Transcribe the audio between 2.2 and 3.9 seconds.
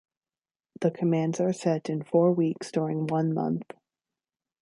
weeks during one month.